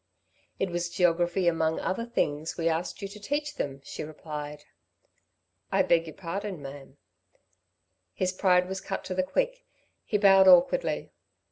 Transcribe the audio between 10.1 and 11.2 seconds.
bowed, awkwardly.